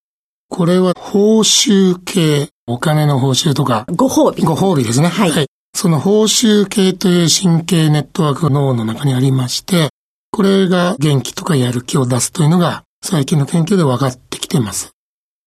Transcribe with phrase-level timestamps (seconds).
[0.49, 3.87] これは報酬系、お金の報酬とか。
[3.89, 4.43] ご褒美。
[4.43, 5.09] ご褒美ですね。
[5.09, 5.31] はい。
[5.31, 9.89] はい、その報酬系という神経ネットワークが脳の中にありまして、
[10.31, 14.91] これが元気とかやる気を出すというのが最近の研究で分かってきています。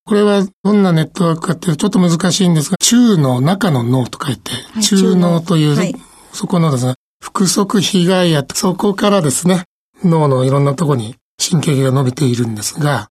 [0.05, 5.95] これはどんなネットワークかっていうとちょっと難しいんですが、中の中の脳と書いて、はい、中脳という、はい、
[6.31, 9.63] そこのですね、腹側被害やそこからですね、
[10.03, 13.09] 脳のいろんなところに神経が伸びているんですが、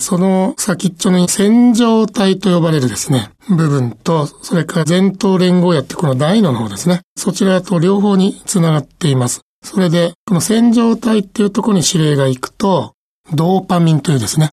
[0.00, 9.42] その先っちょに線状体と呼ばれるですね、部分と、それから前頭連合やってこの大脳の方ですね、そちらと両方につながっています。
[9.64, 12.94] それで、この線状体っていうところに指令が行くと、
[13.32, 14.50] ドーパミンというですね、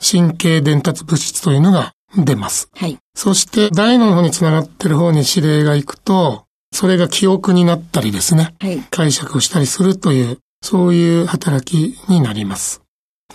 [0.00, 2.68] 神経伝達物質というのが出ます。
[2.74, 2.98] はい。
[3.14, 12.82] そして大脳の方につながってる方に指令が行くと、それが記憶になったりですね、はい、解釈をしたりするという、そういう働きになります。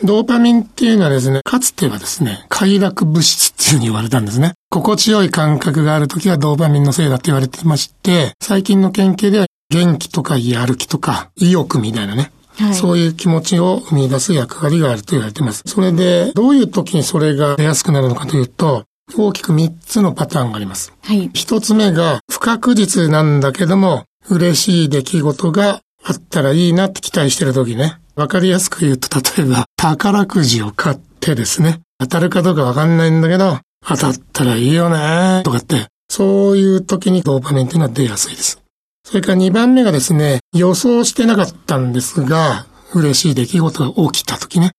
[0.03, 4.53] ドーパミンっていうのはですね、かつてはですね、快楽物質っていうふうに言われたんですね。
[4.69, 15.63] 心地よい感覚があるときはドーパミンのせいだって言われてまして、最近の研究では元気とかやる気とか意欲みたいなね、はい、そういう気持ちを生み出す役割があると言われています。
[15.65, 18.85] それで、どういう時にそれが出やすくなるのかというと、
[19.17, 20.93] 大きく3つのパターンがあります。
[21.03, 21.29] はい。
[21.29, 27.97] 1つ目が不確実なんだけども、嬉しい出来事があったらいいなって期待してる時ね。
[28.15, 38.61] わかりやすく言うと、例えば、宝くじを買ってですね、当たるかどうかわかんないんだけど、当たったらいいよねとかって、そういう時にドーパミンっていうのは出やすいです。
[39.05, 44.71] それから2番目がですね、予想してなかったんですが、嬉しい出来事が起きた時ね。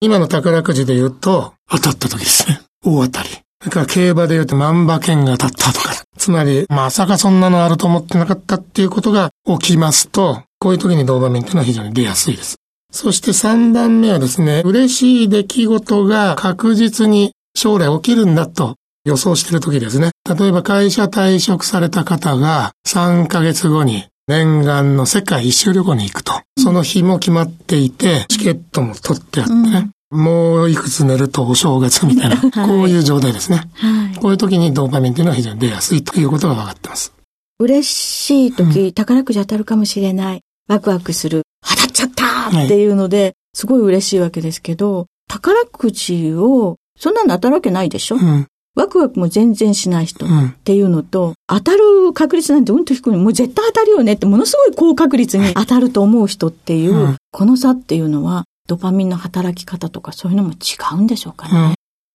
[0.00, 2.60] 今の宝くじで言うと、当たった時ですね。
[2.84, 3.28] 大当たり。
[3.28, 5.94] それから競馬で言うと万馬券が当たったとか。
[6.16, 12.56] つまり、まさかそんなのあると思ってなかったっていうことが起きますと、こういう時にドーパミンっていうのは非常に出やすいです。
[12.92, 18.74] そして3番目はですね、嬉しい出来事が確実に将来起きるんだと
[19.08, 20.10] 予想している時ですね。
[20.38, 26.32] 例えば会社退職された方が3ヶ月後に念願の世界一周旅行に行くと。
[26.58, 29.90] その日も決まっていて、チケットも取ってあってね。
[30.10, 33.70] うん、もういくつ寝るとお正月みたいな、 こういう状態ですね。
[33.74, 37.14] はい、こういう時にドーパミンっていうのは非常に出やすいということが分かってます。
[37.58, 40.40] 嬉しい時、うん、宝くじ当たるかもしれない。
[40.68, 41.44] ワクワクする。
[41.66, 48.46] 当たっちゃったっていうので、すごい嬉しいわけですけど、宝くじを、そんなの当たるわけないでしょ、うん、
[48.78, 50.28] ワクワクも全然しない人っ
[50.62, 53.16] ていうのと、うん、当たる確率なんてうんと低い。
[53.16, 60.56] もう絶対当たるよねってものすごい高確率に当たると思う人っていう、うん、この差っていうのは、ドパミンの働き方とかそういうのも違
[60.94, 61.74] うんでしょうかね。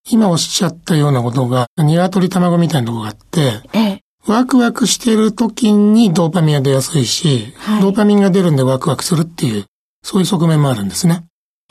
[0.09, 9.65] 今おっしゃったようなことが、鶏卵みたいなとこがあって、ええ、ワクワクしてる時にドーパミンが出やすいし、はい、ドーパミンが出るんでワクワクするっていう、
[10.01, 11.25] そういう側面もあるんですね。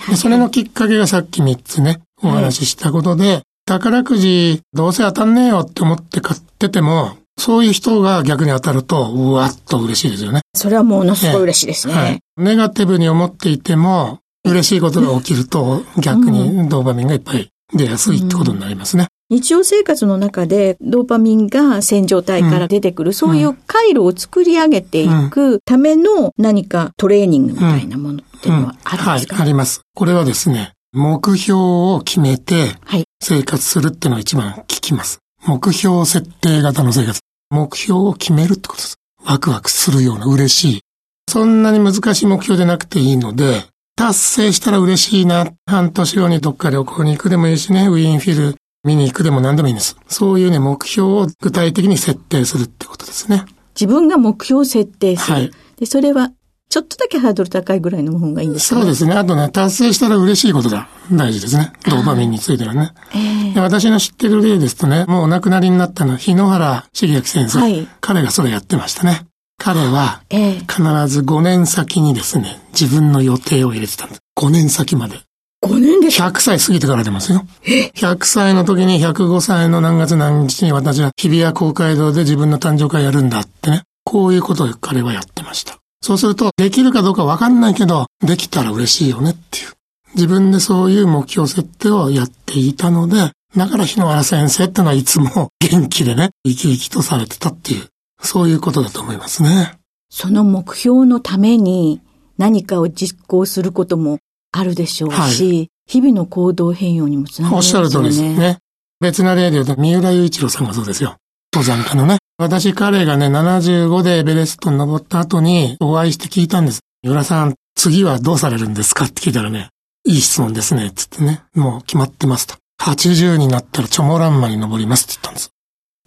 [0.07, 10.43] でそれのきっかけがさっき3つね、お話ししたことで、宝くじどうせ当たんねえよって思って買ってても、そういう人が逆に当たると、うわっと嬉しいですよね。
[10.55, 11.95] それはものすごい嬉しいですね。
[11.95, 12.21] はい。
[12.37, 19.07] ネガティブに思っていても、嬉しいことが起きると、逆にドーパミンがいっぱい出やすいってことになりますね。
[19.31, 29.81] 日常生活の中でドーパミンが線状体から出てくる、うん、そういう回路を作り上げていくための何かトレーニングみたいなものっていうのはあるんですか、うんうん、はい、あります。
[29.95, 32.75] これはですね、目標を決めて
[33.23, 35.21] 生活するっていうのが一番効きます。
[35.47, 37.21] 目標設定型の生活。
[37.51, 38.97] 目標を決めるってことです。
[39.25, 40.81] ワクワクするような嬉しい。
[41.29, 43.65] そんなに難しい目標でなくていいので、
[43.97, 45.47] 達成したら嬉しいな。
[45.67, 49.97] 半年後にどっか旅行に行くでもいいしね、ウィーンフィル見に行くでも何でもいいんです。
[50.09, 53.47] そういうね、目標を具体的に設定するってことですね。
[53.75, 55.35] 自分が目標を設定する。
[55.35, 55.51] はい。
[55.79, 56.33] で、それは、
[56.73, 59.13] ちょっとだけハードル高いぐらいの方がいいんですか、ね、そうですね。
[59.13, 61.71] あとね、達成したら嬉しいことが大事ですね。
[61.87, 62.93] ドーパミンについてはね。
[63.15, 67.59] えー、私の知ってる例ですとね、もうお亡くなりになったのは日野原茂明先生。
[67.59, 67.87] はい。
[68.01, 69.27] 彼がそれやってましたね。
[69.59, 74.23] 彼は、必ず5年先にですね、自分の予定を入れてたんです。
[74.39, 75.21] 5年先まで。
[75.63, 77.45] 5年で ?100 歳過ぎてから出ますよ。
[77.67, 83.83] 100歳の時に105歳の何月何日に私は日比谷公会堂で自分の誕生会やるんだってね。
[84.05, 85.82] こういうことを彼はやってました。
[86.03, 89.73] そうすると、できるかどうかわかんないけど、できたら嬉しいよねっていう。
[90.15, 97.87] 自分でそういう目標設定をやっていたので、だから日野原先生ってのはいつも元気でね、生き生きとされてたっていう、
[98.21, 99.79] そういうことだと思いますね。
[100.11, 102.01] その目標のために
[102.37, 104.19] 何かを実行することも
[104.51, 107.87] あるでしょうし、はい、日々の行動変容にもつながりますよね。
[107.87, 108.59] おっしゃる通りですね。
[109.01, 111.17] 別な例で言うと、三浦雄一郎さんがそうですよ。
[111.55, 112.19] 登山家のね。
[112.39, 116.81] 私彼がね、75でエベレストに登った後にお会いして聞いたんです。
[117.03, 119.69] 三浦さん、次はどうされるんですかって聞いたらね、
[120.05, 121.43] いい質問ですね、つってね。
[121.55, 122.57] もう決まってますと。
[122.81, 125.51] 80になったらチョモランマに登りますって言ったんです。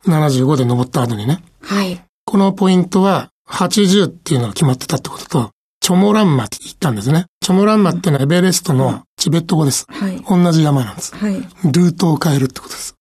[0.06, 1.44] 75で登った後にね。
[1.62, 2.02] はい。
[2.26, 7.26] このポイントは、80っていうのが決まってたってことと、チョモランマって言ったんですね。
[7.42, 9.86] チョモランマってのはエベレストのチベット語です。
[9.88, 10.20] はい。
[10.28, 11.16] 同じ山なんです。
[11.16, 11.36] はい。
[11.36, 12.95] ルートを変えるってことです。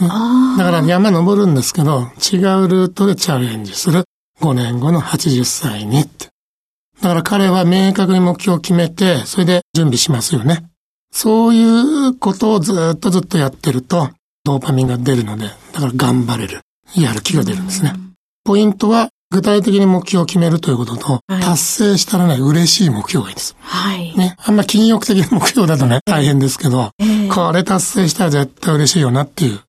[0.00, 0.08] ね、
[0.58, 4.04] だから山登るんですけど、違うルートでチャレンジする。
[4.40, 6.28] 5年後の80歳にって。
[7.00, 10.64] だから彼は明確に目標を決めて、それで準備しますよね。
[11.12, 14.10] そういうことをずっとずっとやってると、
[14.44, 16.60] ドーパミンが出るので、だから頑張れる。
[16.96, 17.92] やる気が出るんですね。
[18.44, 23.56] ポイントは、具体的に目標を決めるということと、はい、達成したらね、嬉しい目標がいいです。
[23.60, 24.16] はい。
[24.16, 24.36] ね。
[24.38, 29.60] あんま禁欲的な目標だとね、大変ですけど、えー、これ達成したら絶対嬉しいよなっていう。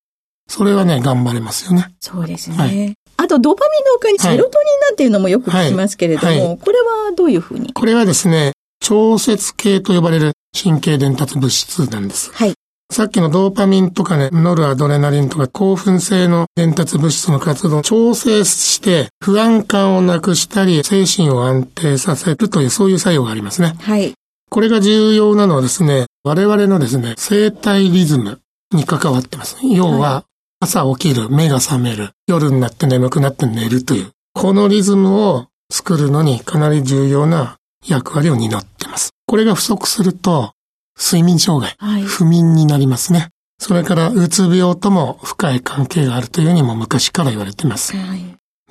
[0.48, 1.94] それはね、頑張れますよね。
[2.00, 2.56] そうですね。
[2.56, 7.72] はい、あと、ドーパミンの他にセロトニンなんていうのもよく聞きますけれども、はいはい、これはどういうふうに？
[7.72, 12.30] これはですね、調節系と呼ばれる神経伝達物質なんです。
[12.32, 12.54] はい。
[12.92, 23.74] さっきのドーパミンとかね、ノルアドレナリンとか興奮性の伝達物質の活動を調整して不安感をなくしたり精神を安定させるというそういう作用がありますね。
[23.80, 24.14] はい。
[24.48, 28.38] これが重要なのはですね、我々のですね、生体リズム
[28.72, 29.56] に関わってます。
[29.64, 30.22] 要は、
[30.58, 37.56] 朝起きる、目が覚める、夜になって眠くなって寝るという、このリズムを作るのにかなり重要な
[37.86, 39.10] 役割を担ってます。
[39.26, 40.52] これが不足すると、
[40.98, 43.28] 睡眠障害、はい、不眠になりますね。
[43.58, 47.94] それから、うつ病とも深い関係があるというにも昔から言われています。
[47.94, 48.20] はい、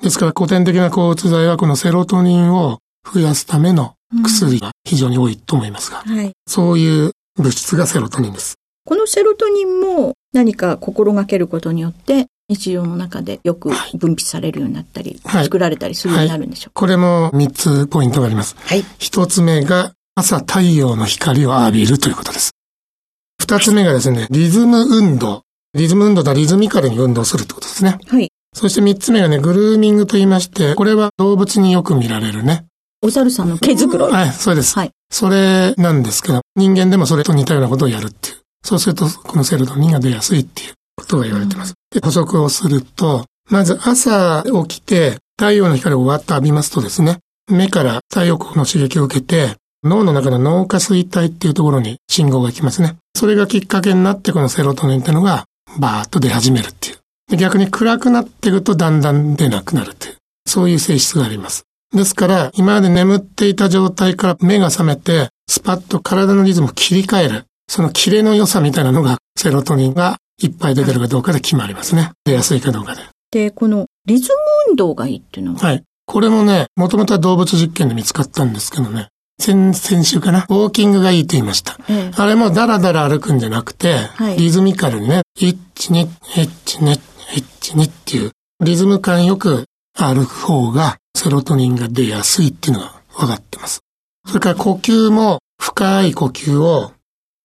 [0.02, 2.78] ですから、古典的な抗うつ剤はこのセロトニンを
[3.14, 8.56] 増やすための薬が非常に多いと思いますが、うんはい、そういう物質がセロトニンです。
[8.86, 18.56] このセロトニンも何か心がけることによって日常の中でよく分泌されるようになったり、はい、作られたりするようになるんでしょうか、はい、これも3つポイントがあります。
[18.60, 18.82] はい。
[19.00, 22.52] 1つ目が朝太陽の光を浴びるということです。
[23.40, 25.42] 二つ目がですね、リズム運動。
[25.74, 27.98] リズム運動とはリズミカルに運動するってことですね。
[28.06, 28.30] はい。
[28.54, 32.66] そして三つ目がね、グルーミングと言いまして、これは動物によく見られるね。
[33.02, 34.12] お猿さんの毛づくろい。
[34.12, 34.78] はい、そうです。
[34.78, 34.90] はい。
[35.10, 38.35] それなんですけど、人間でもそれと似たようなことをやるっていう。
[38.62, 41.74] そうすると、このセロトニンが出やすいっていうことが言われてます。
[41.94, 47.18] うん、で、補足をすると、まず朝起きて、太陽の光をわっと浴びますとですね、
[47.50, 52.96] 目から太陽光の刺激を受けて、脳の中の脳下垂体っていうところに信号が行きますね。
[53.14, 55.44] それがきっかけになってこのセロトニンっていうのが
[55.78, 56.96] バーッと出始めるっていう。
[57.28, 60.16] で逆に暗くなっていくとだんだん出なくなるっていう。
[60.46, 61.64] そういう性質があります。
[61.94, 67.44] ですから、今まで眠っていた状態から目が覚めて、スパッと体のリズムを切り替える。
[67.68, 72.12] そのキレの良さみたいなのが、セロトニンがいっぱい出てるかどうかで決まりますね。
[72.24, 73.02] 出やすいかどうかで。
[73.30, 74.38] で、このリズム
[74.70, 75.58] 運動がいいっていうのは？
[75.58, 75.82] はい。
[76.06, 79.08] これもね、もともとは動物実験で見つかったんですけどね、
[79.40, 81.76] 先々週かな、ウォーキングがいいと言いました。
[81.88, 87.00] ええあれもダラダラ歩くんじゃなくて、はいリズミカルにね、1、2、1、2、
[87.34, 88.30] 1、2っていう、
[88.64, 89.64] リズム感よく
[89.98, 93.80] 歩く方がセロトニンが出やすいっていうのが分かってます。
[94.28, 96.92] それから呼吸も深い呼吸を、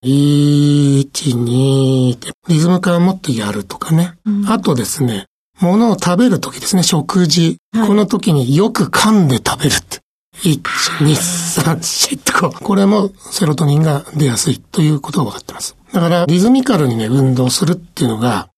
[0.04, 4.14] 1、2ってリズム感を持ってやるとかね。
[4.48, 5.28] あとですね、
[5.60, 7.58] 物を食べるときですね、食事。
[7.74, 10.00] はいこの時によく噛んで食べるって。
[10.44, 12.52] 1、2、3、4ってこう。
[12.52, 15.76] これもセロトニンが出やすいということが分かってます。
[15.94, 18.50] だからリズミカルにね、運動するっていうのが、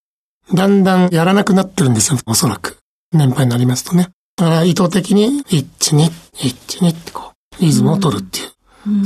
[0.52, 2.78] だんだんやらなくなってるんですよ、おそらく。
[3.12, 4.08] 年配になりますとね。
[4.36, 8.53] だから意図的に1、2、1、2ってこう、リズムを取るっていう。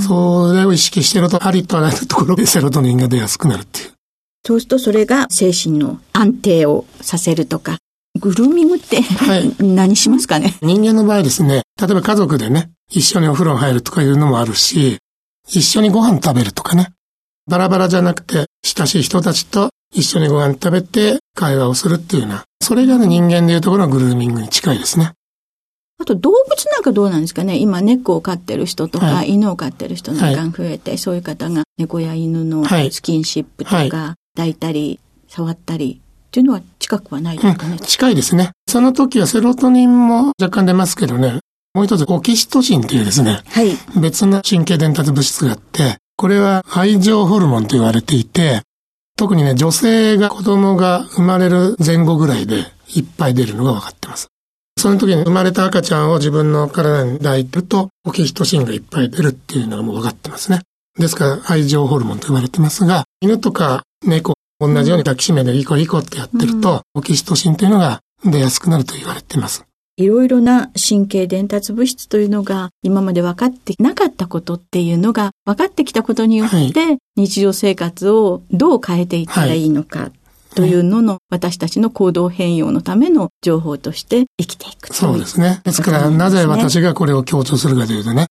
[0.07, 3.93] それを意識してると、ありとあらゆるところでセロトニンが出やすくなるっていう。
[4.47, 7.79] そうするとそれが精神の安定をさせるとか、
[8.19, 10.55] グルーミングって、はい 何しますかね？
[10.63, 14.99] 人間の場合ですね、例えば家族でね、一緒にお風呂に入るとかいうのもあるし、
[15.49, 16.93] 一緒にご飯食べるとかね、
[17.49, 25.13] バラバラじゃなくて、親しい人たちと一緒にご飯食べて会話をするっていうような、それがね、人間でいうところのグルーミングに近いですね。
[26.01, 27.57] あと動物なんかどうなんですかね。
[27.57, 29.31] 今猫を飼ってる人とか、はい。
[29.31, 32.91] 犬を飼ってる人なんかが増えて、そういう方が猫や犬のはい。
[32.93, 33.91] スキンシップとか、はい。
[33.91, 38.51] 抱いたり、触ったりっていうのは近くはないですかね、うん、近いですね。
[38.69, 41.41] その時はセロトニンも若干出ますけどね、
[41.75, 43.71] もう一つオキシトシンっていうですね、はい。
[44.01, 48.63] 別の神経伝達物質があって、これは愛情ホルモンと言われていて、
[49.17, 52.65] 特にね、女性が子供が生まれる前後ぐらいで
[52.95, 54.29] いっぱい出るのが分かってます。
[54.79, 60.61] その時に生まれた赤ちゃんを自分の体に抱いてると、オキシトシンがいっぱい出るっていうのがもう分かってますね。
[60.99, 69.65] ですから愛情ホルモンと言われてますが、犬とか猫、同じように抱きしめてイコイコってやってると、オキシトシンというのが出やすくなると言われています。
[69.97, 80.13] いろいろな神経伝達物質というのが今まで分かってなかったことっていうのが分かってきたことによって、日常生活をどう変えていったらいいのか
[80.59, 85.61] というのの私たちの行動変容のための情報として生きていくそうですね。
[85.63, 88.27] ですから、なぜ私がこれを強調するかというとね、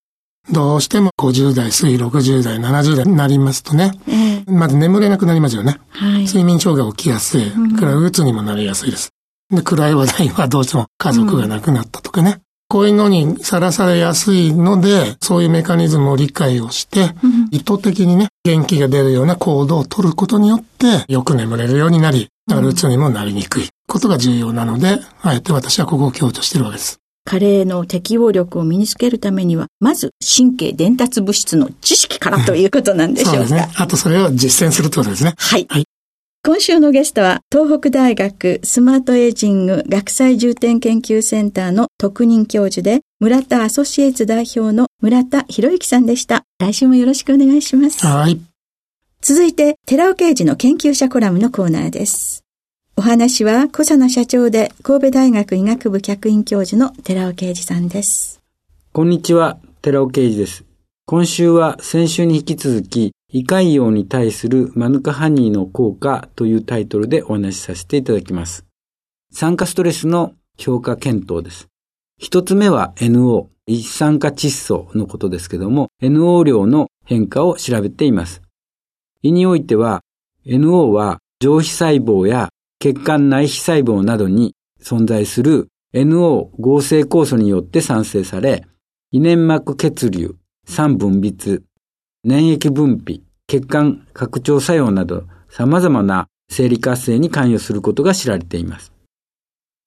[0.51, 5.79] どうしても50代、過ぎ60代、70代になりますとね、ええまず眠れなくなりますよね。
[5.91, 6.25] はい。
[6.25, 7.49] 睡眠障害起きやすい。
[7.79, 9.13] から鬱にもなりやすいです。
[9.49, 12.41] で、暗い話題はどうしても家族が亡くなったとかね。
[12.69, 17.11] こういうのにさらされやすいので、そういうメカニズムを理解をして、
[17.51, 26.99] 意図的にね、元気が出るような行動を取ることによって、よく眠れるようになり、だから鬱にもなりにくいことが重要なので、あえて私はここを強調してるわけです。
[27.25, 33.39] 加齢の適応力を身につけるためには、まず神経伝達物質の知識からということなんでしょうか。
[33.39, 33.69] そうですね。
[33.75, 35.35] あとそれを実践するってことですね。
[35.37, 35.65] はい。
[35.69, 35.85] はい
[36.47, 46.43] 今週のゲストは、東北大学スマートエイジング学際重点研究センターの特任教授で、村田アソシエイツ代表の村田博之さんでした。
[46.57, 48.07] 来週もよろしくお願いします。
[48.07, 48.39] はい。
[49.19, 52.45] 続いて、寺尾刑事の研究者コラムのコーナーです。
[52.95, 58.39] お話は、小佐野社長で神戸大学医学部客員教授の寺尾刑事さんです。
[58.93, 60.63] こんにちは、寺尾啓二です。
[61.07, 68.65] 今週は先週に引き続き、胃潰瘍に対するマヌカハニーの効果というタイトルでお話しさせていただきます。
[69.31, 71.67] 酸化ストレスの評価検討です。
[72.17, 78.41] 一つ目は NO、一酸化窒素のことですけども、NO 量の変化を調べています。
[79.21, 80.01] 胃においては、
[80.45, 82.47] NO は上皮細胞や
[82.79, 88.65] 血管内皮細胞などに存在する NO 合成酵素によって産生され、
[89.11, 91.61] 胃粘膜血流、酸分泌、
[92.27, 98.91] 粘液分泌、血管拡張作用など様々な生理活性に関与することが知られています。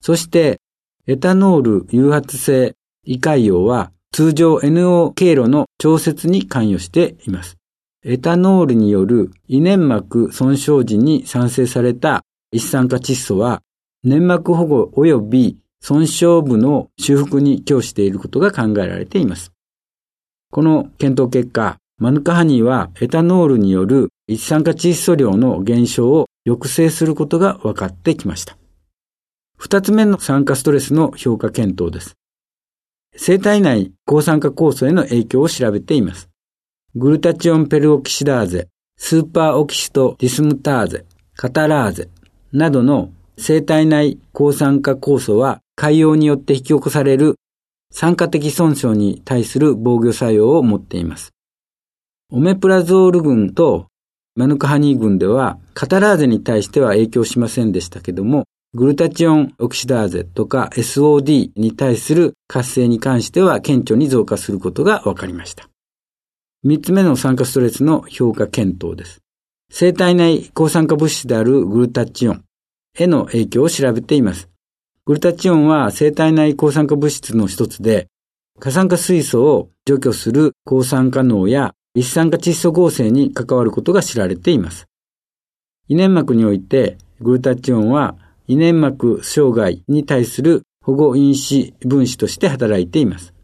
[0.01, 0.59] そして、
[1.07, 7.59] エタノール誘発性胃潰瘍は通常 NO 経路の調節に関与しています。
[8.05, 13.61] エタノールによる胃粘膜損傷時に産生された一酸化窒素は
[14.03, 19.53] 粘膜保護及び損傷部の修復に供していることが考えられています。
[20.51, 28.57] この検討結果、マヌカハニーはエタノールによる一酸化窒素量の減少を抑制することが分かってきました。
[29.59, 32.17] 二つ目の酸化ストレスの評価検討です。
[33.15, 36.31] 生体内抗酸化酵素への影響を調べています。
[36.95, 41.05] グルタチオンペルオキシダーゼ、スーパーオキシトディスムターゼ、
[41.37, 42.09] カタラーゼ
[42.51, 47.37] などの生体内抗酸化酵素は海洋によって引き起こされる
[47.93, 51.35] 酸化的損傷に対する防御作用を持っています。
[52.33, 53.89] オメプラゾール群と
[54.37, 65.69] マヌカハニー群ではカタラーゼに対しては影響しませんでしたけども、グルタチオンオキシダーゼとか SOD に対する活性に関しては顕著に増加することが分かりました。
[66.65, 69.19] 3つ目の酸化ストレスの評価検討です。
[69.73, 72.45] 生体内抗酸化物質であるグルタチオン
[72.97, 74.49] への影響を調べています。
[75.05, 78.07] グルタチオンは生体内抗酸化物質の一つで、
[78.61, 84.87] 過酸化水素を除去する抗酸化脳や一酸化窒素合成に関わることが知られています。
[85.89, 88.17] 胃粘膜においてグルタチオンは
[88.47, 93.35] 胃粘膜障害に対する保護因子分子として働いています。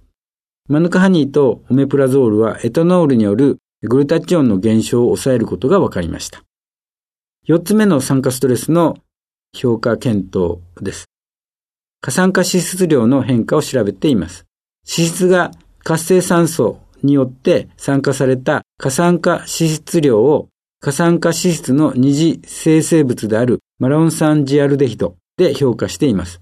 [0.68, 6.42] マヌカハニーとオメプラゾールはエタノールによるグルタチオンの減少を抑えることが分かりました。
[7.44, 8.96] 四つ目の酸化ストレスの
[9.56, 11.06] 評価検討です。
[12.00, 14.46] 過酸化脂質量の変化を調べています。
[14.88, 15.50] 脂質が
[15.80, 20.48] 活性酸素によって酸化された過酸化脂質量を
[20.80, 26.40] 過酸化脂質の二次生成物であるマロン酸ジアルデヒドで評価しています。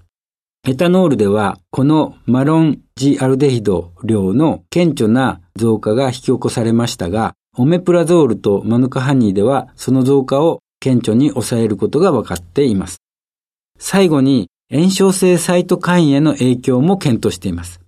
[0.67, 12.97] エタノールでは、このマロンジアルデヒド量の顕著な増加が引き起こされましたが、オメプラゾールとマヌカハニーではその増加を顕著に抑えることが分かっています。
[13.77, 17.79] 最後に、炎症性サイトカインへの影響も検討しています。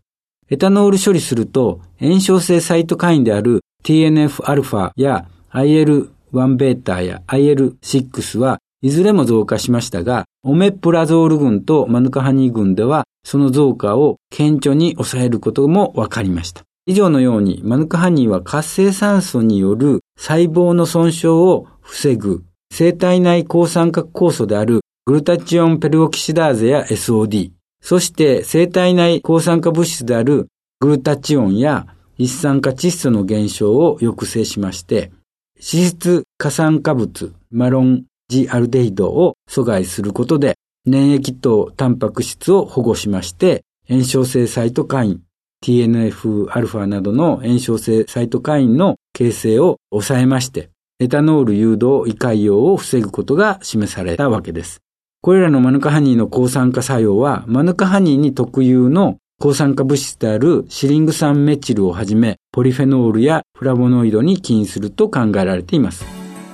[0.50, 16.62] エタノール処理すると、炎症性サイトカインである TNF-α や IL-1β や IL-6 はいずれも増加しましたが、オメプラゾール群とマヌカハニー群では、その増加を顕著に抑えることも分かりました。
[16.86, 30.48] 以上のように、マヌカハニーは活性酸素による細胞の損傷を防ぐ、生体内抗酸化酵素であるグルタチオンペルオキシダーゼや SOD、そして生体内抗酸化物質である
[30.79, 35.12] グルタチオンや一酸化窒素の減少を抑制しまして、
[35.55, 40.55] 脂質過酸化物、マロンジアルデヒドを阻害することで、
[40.86, 45.22] 粘液とタンパク質を保護しまして、炎症性サイトカイン、
[45.63, 54.81] TNF-α などの炎症性サイトカインの形成を抑えまして、エタノール誘導胃潰瘍を防ぐことが示されたわけです。
[55.27, 66.05] これらのマヌカハニーの抗酸化作用は、マヌカハニーに特有の抗酸化物質であるシリング酸メチルをはじめ、ポリフェノールやフラボノイドに起因すると考えられています。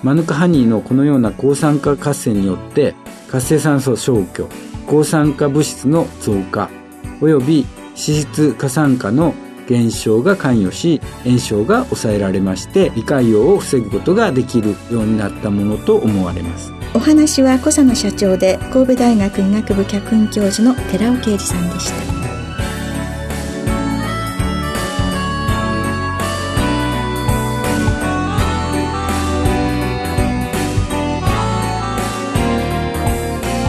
[0.01, 2.95] マヌカハニーのこのような抗酸化活性によって
[3.29, 4.49] 活性酸素消去
[4.87, 6.71] 抗酸化物質の増加
[7.21, 9.35] 及び脂質過酸化の
[9.67, 22.13] 減少が関与し炎症が抑えられまして胃潰瘍を防ぐことができるようになったものと思われますお話は小佐野社長で神戸大学医学部客員教授の寺尾啓二さんでした。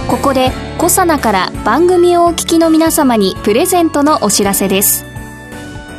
[0.06, 5.06] ここでコサナから番組をお聞きの皆様にプレゼントのお知らせです。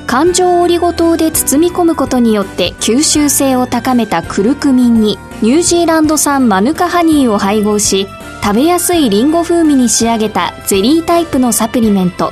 [0.06, 8.08] 環状オリゴ糖で包み込むことによって吸収性を高めたクルクミンにニュージーランド産マヌカハニーを配合し
[8.43, 12.32] 食べやすいリンゴ風味に仕上げたゼリータイプのサプリメント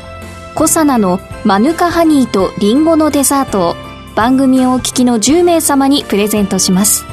[0.55, 3.75] コサナのマヌカハニーとリンゴのデザートを
[4.15, 7.05] 番組をお聞きの10名様にプレゼントします。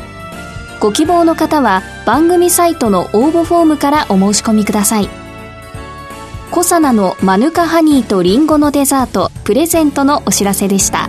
[0.79, 5.09] ご希望の方は番組サイトの応募フォームからお申し込みください。
[6.51, 11.09] コサナのマヌカハニーとリンゴのデザートプレゼントのお知らせでした。